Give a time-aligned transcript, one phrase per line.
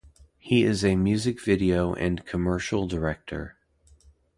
[0.39, 3.55] He is a music video and commercial director.